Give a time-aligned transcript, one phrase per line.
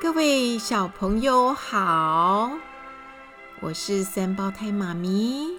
[0.00, 2.52] 各位小朋友好，
[3.60, 5.58] 我是三胞胎妈咪，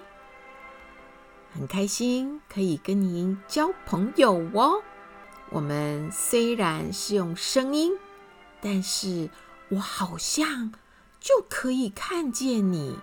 [1.52, 4.82] 很开心可以跟您交朋友哦。
[5.50, 7.92] 我们虽然是用声音，
[8.62, 9.28] 但是
[9.68, 10.72] 我好像
[11.20, 12.96] 就可以看见你，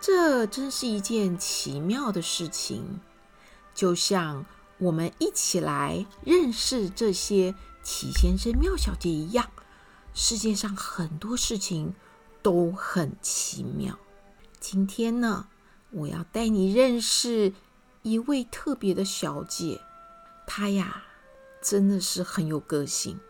[0.00, 3.00] 这真是一件奇妙的事情。
[3.74, 4.46] 就像
[4.78, 9.50] 我们一起来认识这些奇先生、妙小姐一样。
[10.18, 11.94] 世界上很多事情
[12.40, 13.98] 都很奇妙。
[14.58, 15.46] 今天呢，
[15.90, 17.52] 我要带你认识
[18.00, 19.82] 一位特别的小姐，
[20.46, 21.04] 她呀，
[21.60, 23.20] 真的是很有个性。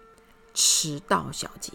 [0.54, 1.72] 迟到小姐，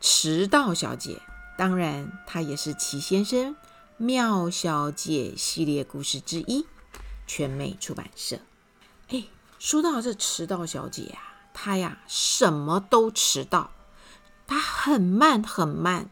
[0.00, 1.20] 迟到小姐，
[1.58, 3.56] 当然她也是齐先生、
[3.96, 6.64] 妙小姐系列故事之一，
[7.26, 8.38] 全美出版社。
[9.08, 9.24] 哎，
[9.58, 13.72] 说到这迟到小姐啊，她呀，什么都迟到。
[14.46, 16.10] 他很慢很慢，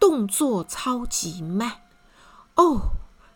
[0.00, 1.82] 动作超级慢
[2.54, 2.90] 哦，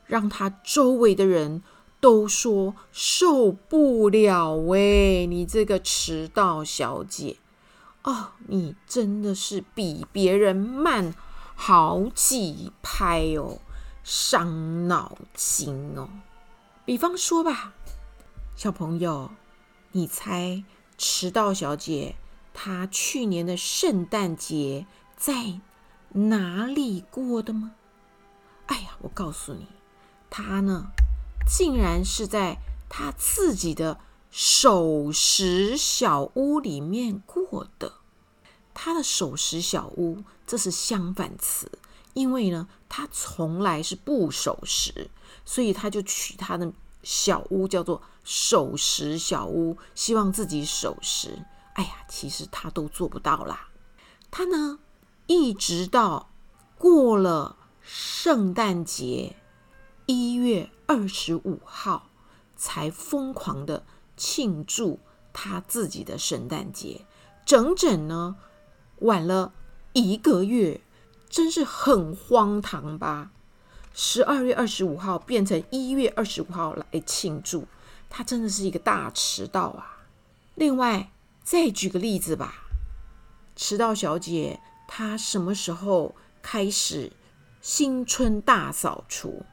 [0.07, 1.63] 让他周围的人
[2.01, 7.37] 都说受不了喂，你这个迟到小姐
[8.03, 11.15] 哦，你真的是比别人慢
[11.55, 13.59] 好几拍哦，
[14.03, 16.09] 伤脑筋哦。
[16.85, 17.73] 比方说吧，
[18.57, 19.31] 小朋友，
[19.93, 20.65] 你猜
[20.99, 22.17] 迟到小姐？
[22.55, 24.87] 他去年的圣诞节
[25.17, 25.61] 在
[26.11, 27.73] 哪里过的吗？
[28.67, 29.67] 哎呀，我告诉你，
[30.31, 30.89] 他呢，
[31.47, 32.59] 竟然是在
[32.89, 33.99] 他自己的
[34.31, 37.95] 守时小屋里面过的。
[38.75, 41.71] 他的守时小屋，这是相反词，
[42.15, 45.11] 因为呢，他从来是不守时，
[45.45, 51.45] 所以他就取他的小屋叫做守时小屋，希望自己守时。
[51.75, 53.69] 哎呀，其实他都做不到啦。
[54.31, 54.79] 他呢，
[55.27, 56.31] 一直到
[56.77, 59.37] 过了圣诞节
[60.05, 62.11] 一月二十五号，
[62.57, 63.85] 才疯狂的
[64.17, 65.01] 庆祝
[65.33, 67.07] 他自己的圣诞节，
[67.47, 68.37] 整整呢
[68.99, 69.55] 晚了
[69.95, 70.83] 一个月，
[71.31, 73.31] 真是很荒唐吧？
[73.95, 77.67] 十二月二十五号变成一月二十五号来庆祝，
[78.11, 80.05] 他真的是一个大迟到啊！
[80.55, 81.11] 另外。
[81.45, 82.67] 再举个例子吧，
[83.57, 87.13] 迟到小姐她什么时候开始
[87.61, 89.45] 新春大扫除？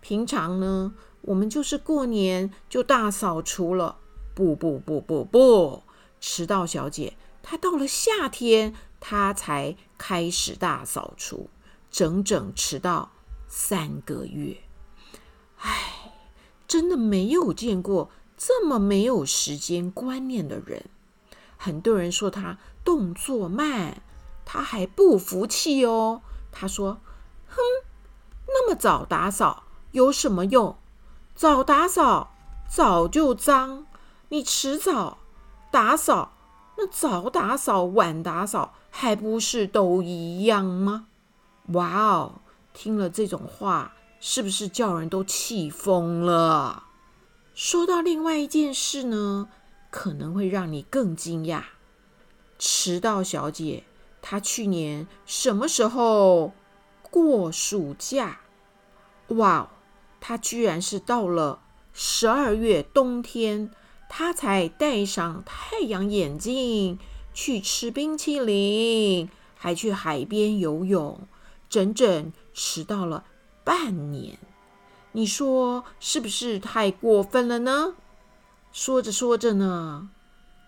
[0.00, 3.98] 平常呢，我们就是过年就大扫除了。
[4.34, 5.82] 不不不不不，
[6.20, 11.50] 迟到小姐她到了夏天，她才开始大扫除，
[11.90, 13.12] 整整迟到
[13.46, 14.56] 三个月。
[15.58, 16.14] 唉，
[16.66, 20.86] 真的没有见过这么没有时间观念的人。
[21.62, 24.00] 很多人说他动作慢，
[24.46, 26.22] 他还不服气哦。
[26.50, 26.98] 他说
[27.46, 27.56] ：“哼，
[28.46, 30.78] 那么早打扫有什么用？
[31.34, 32.32] 早打扫
[32.66, 33.84] 早就脏，
[34.30, 35.18] 你迟早
[35.70, 36.32] 打扫，
[36.78, 41.08] 那早打扫晚打扫还不是都一样吗？”
[41.74, 42.40] 哇哦，
[42.72, 46.84] 听了这种话，是不是叫人都气疯了？
[47.54, 49.50] 说到另外一件事呢？
[49.90, 51.62] 可能会让你更惊讶，
[52.58, 53.84] 迟到小姐
[54.22, 56.52] 她去年什么时候
[57.02, 58.40] 过暑假？
[59.28, 59.70] 哇，
[60.20, 61.60] 她居然是到了
[61.92, 63.70] 十二月冬天，
[64.08, 66.98] 她才戴上太阳眼镜
[67.34, 71.26] 去吃冰淇淋，还去海边游泳，
[71.68, 73.24] 整整迟到了
[73.64, 74.38] 半年。
[75.12, 77.94] 你说是不是太过分了呢？
[78.72, 80.10] 说着说着呢，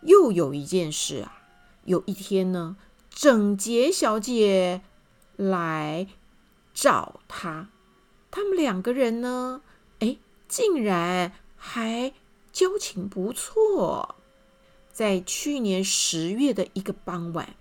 [0.03, 1.39] 又有一件事啊。
[1.85, 2.77] 有一天呢，
[3.11, 4.83] 整洁小姐
[5.37, 6.07] 来
[6.73, 7.69] 找他，
[8.31, 9.63] 他们两个人呢，
[10.01, 12.13] 哎，竟然还
[12.53, 14.17] 交情不错。
[14.93, 17.57] 在去年十月的一个傍晚，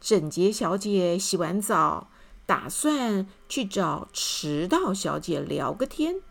[0.00, 2.08] 整洁小姐洗完澡，
[2.46, 6.22] 打算去找迟到小姐聊个天。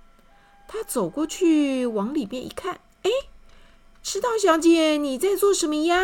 [0.67, 2.79] 她走过去，往里边一看。
[3.05, 3.11] 哎，
[4.01, 5.95] 迟到小姐，你在做什么呀？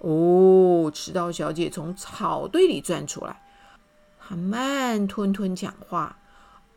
[0.00, 3.40] 哦，迟到小姐从草堆里钻出来，
[4.18, 6.18] 她慢吞吞讲话。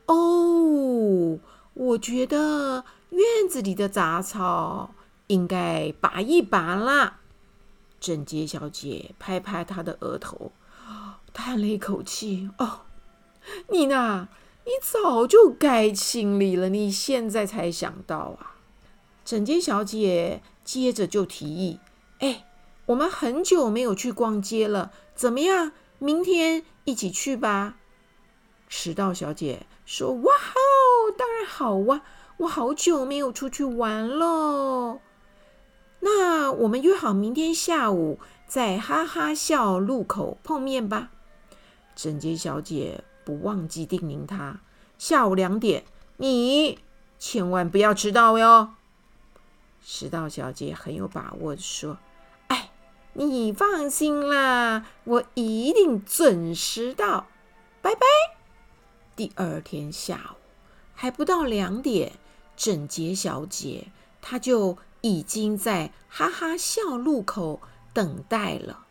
[0.05, 1.39] 哦，
[1.73, 4.91] 我觉得院子里的杂草
[5.25, 7.19] 应该拔一拔啦。
[7.99, 10.51] 整洁小姐拍拍她的额头，
[11.33, 12.51] 叹了一口气。
[12.59, 12.81] 哦，
[13.69, 14.27] 你呐，
[14.65, 18.56] 你早就该清理了，你现在才想到啊？
[19.27, 21.81] 整洁小姐接着就提议
[22.19, 22.47] ：“哎，
[22.85, 25.73] 我们很久没有去逛街了，怎么样？
[25.99, 27.75] 明天一起去吧。”
[28.69, 32.03] 迟到小姐说：“哇哦，当然好啊！
[32.37, 35.01] 我好久没有出去玩了。
[35.99, 41.11] 那我们约好明天下午在哈哈笑路口碰面吧。”
[41.97, 44.61] 整洁小姐不忘记叮咛她
[44.97, 45.83] ：“下午两点，
[46.15, 46.79] 你
[47.19, 48.69] 千万不要迟到哟。”
[49.89, 51.97] 迟到小姐很有把握地说
[52.49, 52.71] ：“哎，
[53.13, 57.27] 你放心啦，我一定准时到。
[57.81, 58.01] 拜拜。”
[59.15, 60.35] 第二天下午
[60.93, 62.11] 还不到两点，
[62.57, 63.87] 整洁小姐
[64.21, 67.61] 她就已经在哈哈笑路口
[67.93, 68.85] 等待了。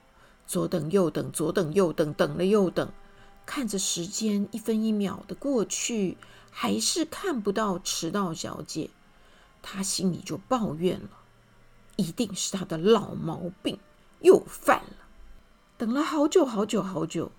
[0.47, 2.91] 左等右等，左等右等，等了又等，
[3.45, 6.17] 看着时间一分一秒的过去，
[6.51, 8.89] 还是看不到迟到小姐。
[9.69, 11.09] 他心里就抱怨了，
[11.97, 13.81] 一定是他的老毛病
[14.21, 15.09] 又犯了。
[15.77, 17.33] 等了好久好久好久，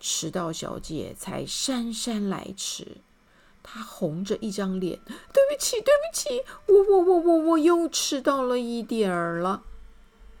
[0.00, 2.96] 迟到小姐才姗姗来迟。
[3.62, 4.98] 她红着一张脸
[5.32, 9.62] ：“对不起，对不起，我我我我我又迟到了一点儿了。”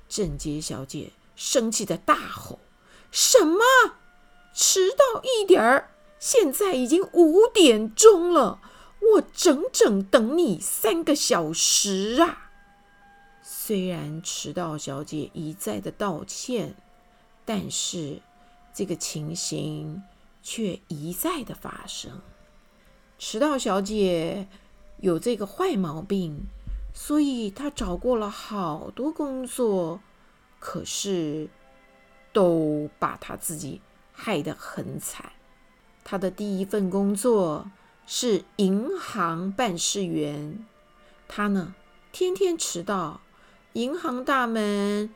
[0.08, 2.58] 整洁小姐生气的大吼
[3.12, 3.60] ：“什么？
[4.52, 5.90] 迟到一点儿？
[6.18, 8.58] 现在已经五点钟了！”
[9.00, 12.50] 我整整等你三个小时啊！
[13.42, 16.74] 虽然迟到小姐一再的道歉，
[17.44, 18.20] 但是
[18.74, 20.02] 这个情形
[20.42, 22.20] 却一再的发生。
[23.18, 24.46] 迟到小姐
[24.98, 26.46] 有这个坏毛病，
[26.92, 30.00] 所以她找过了好多工作，
[30.58, 31.48] 可是
[32.32, 33.80] 都把她自己
[34.12, 35.32] 害得很惨。
[36.04, 37.70] 她的第一份工作。
[38.10, 40.64] 是银行办事员，
[41.28, 41.74] 他呢，
[42.10, 43.20] 天天迟到，
[43.74, 45.14] 银行大门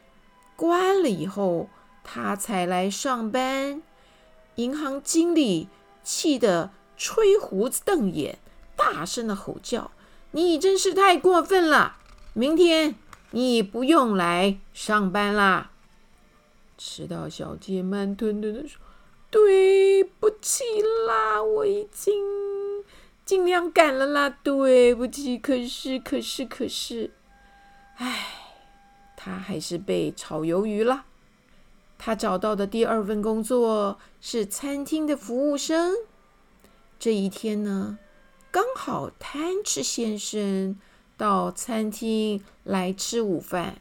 [0.57, 1.71] 关了以后，
[2.05, 3.83] 他才来上班。
[4.57, 5.69] 银行经理
[6.05, 8.39] 气得吹胡子瞪眼，
[8.77, 9.91] 大声的吼叫
[10.33, 11.97] ：“你真是太过分了！
[12.35, 12.95] 明天
[13.31, 15.71] 你不用来上班啦！”
[16.77, 18.79] 迟到小姐慢吞吞的说
[19.31, 20.65] ：“对不起
[21.09, 22.13] 啦，我已经。”
[23.25, 25.39] 尽量赶了啦，对不起。
[25.39, 27.11] 可是，可是，可是，
[27.97, 28.27] 唉，
[29.17, 31.05] 他还是被炒鱿鱼了。
[31.99, 35.95] 他找到的第二份工作是餐厅的服务生。
[36.99, 37.99] 这一天呢，
[38.51, 40.77] 刚好贪吃先生
[41.17, 43.77] 到餐厅来吃午饭。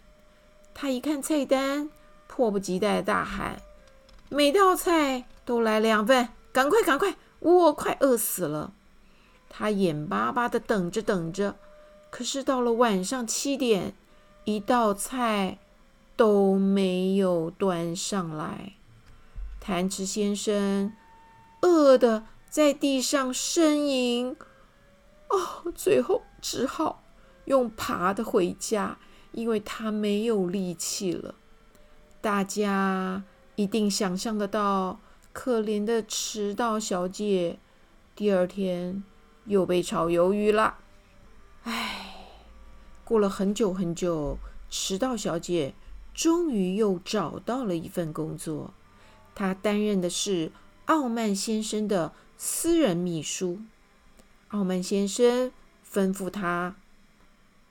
[0.73, 1.89] 他一看菜单，
[2.27, 3.61] 迫不及待大喊
[4.29, 8.73] ：“每道菜都来两份，赶快，赶快，我快饿死了！”
[9.53, 11.57] 他眼巴巴的等着等着，
[12.09, 13.93] 可是到了晚上七点，
[14.45, 15.59] 一道菜
[16.15, 18.75] 都没有端上来。
[19.59, 20.93] 贪吃先生
[21.61, 24.35] 饿得在地上呻吟，
[25.27, 27.03] 哦，最后只好
[27.45, 28.97] 用爬的回家，
[29.33, 31.35] 因为他没有力气了。
[32.21, 33.21] 大家
[33.55, 35.01] 一定想象得到，
[35.33, 37.59] 可怜的迟到小姐
[38.15, 39.03] 第二天。
[39.45, 40.77] 又被炒鱿鱼了，
[41.63, 42.15] 唉，
[43.03, 44.37] 过了很久很久，
[44.69, 45.73] 迟到小姐
[46.13, 48.73] 终于又找到了一份工作。
[49.33, 50.51] 她担任的是
[50.85, 53.59] 傲慢先生的私人秘书。
[54.49, 55.51] 傲慢先生
[55.91, 56.75] 吩咐她：“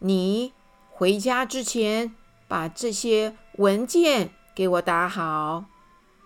[0.01, 0.53] 你
[0.91, 2.15] 回家之前
[2.49, 5.67] 把这些文件给我打好。”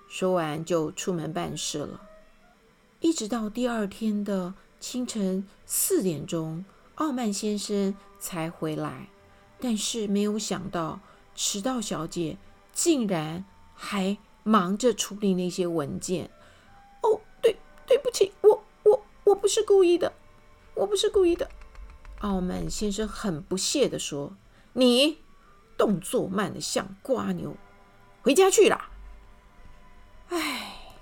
[0.08, 2.00] 说完就出门办事了。
[3.00, 4.54] 一直到第二天的。
[4.86, 6.62] 清晨四点钟，
[6.96, 9.08] 傲慢先生才回来，
[9.58, 11.00] 但是没有想到，
[11.34, 12.36] 迟到小姐
[12.70, 16.30] 竟然还忙着处理那些文件。
[17.02, 20.12] 哦，对，对不起，我我我不是故意的，
[20.74, 21.48] 我不是故意的。
[22.18, 24.36] 傲慢先生很不屑地说
[24.74, 25.16] ：“你
[25.78, 27.56] 动作慢得像瓜牛，
[28.20, 28.90] 回家去啦。”
[30.28, 30.98] 唉，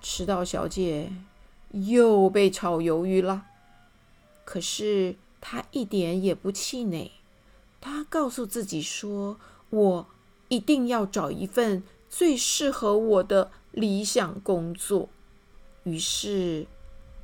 [0.00, 1.10] 迟到小姐。
[1.74, 3.46] 又被炒鱿鱼了，
[4.44, 7.10] 可是他一点也不气馁。
[7.80, 9.38] 他告诉自己说
[9.70, 10.06] ：“我
[10.48, 15.08] 一定要找一份最适合我的理想工作。”
[15.82, 16.66] 于是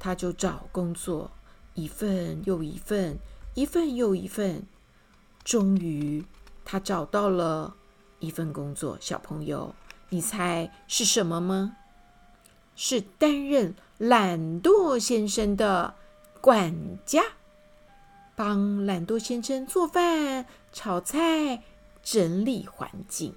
[0.00, 1.30] 他就找工作，
[1.74, 3.18] 一份又一份，
[3.54, 4.66] 一份又一份。
[5.44, 6.24] 终于，
[6.64, 7.76] 他找到了
[8.18, 8.98] 一份工作。
[9.00, 9.74] 小朋友，
[10.08, 11.76] 你猜是什么吗？
[12.82, 13.74] 是担任。
[13.98, 15.94] 懒惰先生的
[16.40, 17.22] 管家，
[18.34, 21.62] 帮懒惰先生做饭、炒菜、
[22.02, 23.34] 整理环境。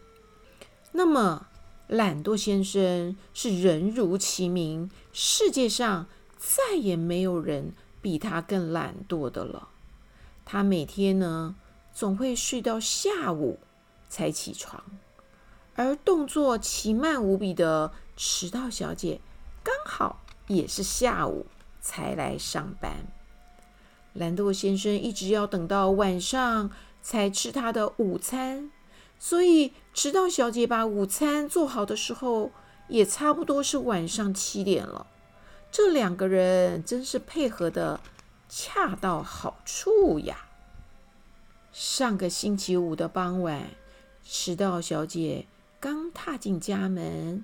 [0.93, 1.47] 那么，
[1.87, 6.07] 懒惰先生是人如其名，世界上
[6.37, 9.67] 再也没有人比他更懒惰的了。
[10.45, 11.55] 他每天呢，
[11.93, 13.59] 总会睡到下午
[14.07, 14.81] 才起床，
[15.75, 19.19] 而动作奇慢无比的迟到小姐，
[19.63, 21.45] 刚好也是下午
[21.79, 23.07] 才来上班。
[24.13, 26.69] 懒惰先生一直要等到晚上
[27.01, 28.69] 才吃他的午餐，
[29.17, 32.51] 所以迟到小姐把午餐做好的时候，
[32.89, 35.07] 也差不多是晚上七点了。
[35.71, 37.99] 这两个人真是配合得
[38.47, 40.49] 恰到好处呀！
[41.71, 43.69] 上个星期五的傍晚，
[44.23, 45.47] 迟到小姐
[45.79, 47.43] 刚踏进家门，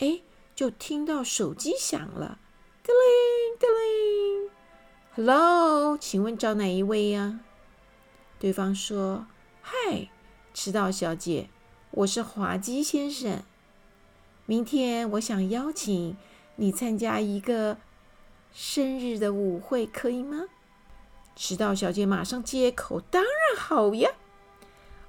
[0.00, 0.20] 哎，
[0.60, 2.38] 就听到手机响了，
[2.82, 4.50] 叮铃叮铃。
[5.14, 7.40] Hello，请问找哪一位呀？
[8.38, 9.24] 对方说
[9.64, 10.10] ：“嗨，
[10.52, 11.48] 迟到小姐，
[11.92, 13.42] 我是滑稽先生。
[14.44, 16.18] 明天我想邀请
[16.56, 17.78] 你参加一个
[18.52, 20.44] 生日的舞会，可以吗？”
[21.34, 24.10] 迟到小姐马上接口：“当然好呀！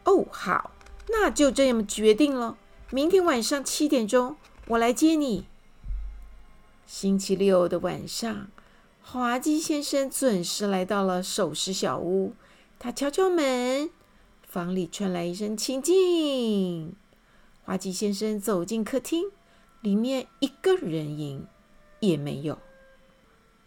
[0.06, 0.72] 哦，好，
[1.10, 2.58] 那就这么决定了。
[2.90, 5.46] 明天晚上七点钟，我来接你。”
[6.86, 8.48] 星期六的晚上，
[9.02, 12.34] 滑稽先生准时来到了首饰小屋。
[12.78, 13.90] 他敲敲门，
[14.48, 16.96] 房里传来一声清静。
[17.64, 19.32] 滑稽先生走进客厅，
[19.82, 21.48] 里面一个人影
[22.00, 22.58] 也没有。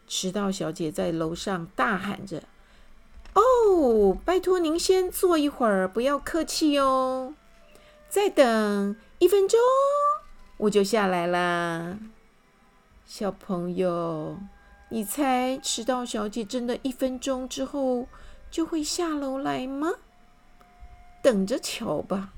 [0.06, 2.42] 迟到小姐在楼上大喊着。
[3.34, 7.34] 哦，拜托您先坐一会儿，不要客气哦。
[8.08, 9.58] 再等一分钟，
[10.56, 11.98] 我就下来啦。
[13.04, 14.38] 小朋友，
[14.88, 18.08] 你猜迟到小姐真的一分钟之后
[18.50, 19.90] 就会下楼来吗？
[21.22, 22.32] 等着瞧吧，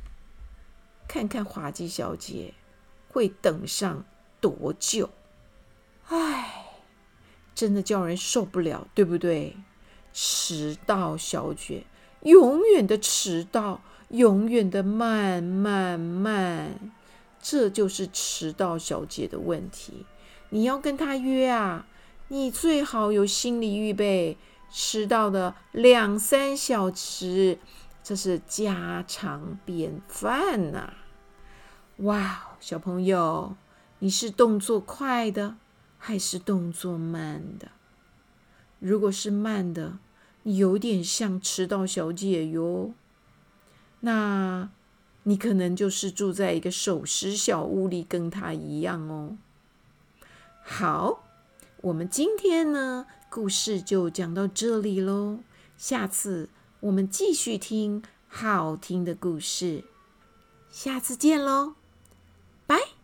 [1.06, 2.54] 看看滑稽小姐
[3.08, 4.04] 会等上
[4.40, 5.11] 多久。
[6.08, 6.66] 唉，
[7.54, 9.56] 真的叫人受不了，对不对？
[10.12, 11.85] 迟到小姐
[12.23, 16.94] 永远的迟到，永远的慢慢慢，
[17.49, 20.05] 这就是迟到小姐的问题。
[20.49, 21.87] 你要跟她约啊，
[22.26, 24.37] 你最好有心理预备，
[24.69, 27.61] 迟到的两三小时，
[28.03, 30.93] 这是家常便饭呐。
[31.99, 33.55] 哇，小朋友，
[34.00, 35.55] 你是动作快的
[35.99, 37.69] 还是动作慢的？
[38.81, 39.99] 如果是慢的，
[40.43, 42.93] 你有点像迟到小姐哟，
[44.00, 44.69] 那
[45.28, 49.37] 你可能就是住在一个首饰小屋里，跟他一样哦。
[50.62, 51.25] 好，
[51.83, 55.40] 我们今天呢，故事就讲到这里喽。
[55.76, 59.83] 下次我们继续听好听的故事，
[60.71, 61.75] 下次见喽。
[62.64, 62.96] 拜